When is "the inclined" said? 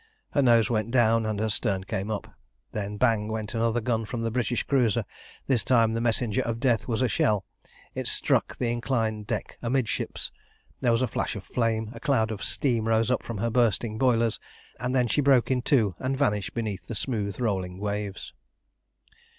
8.57-9.27